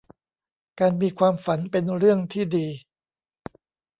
[0.79, 2.67] การมีความฝันเป็นเรื่องที่ดี